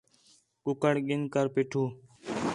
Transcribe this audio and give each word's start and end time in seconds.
کُکڑ 0.63 0.93
گِھن 1.07 1.21
کر 1.33 1.45
پیٹھو 1.53 1.83